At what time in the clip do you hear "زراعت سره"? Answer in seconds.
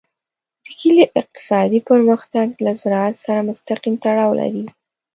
2.81-3.47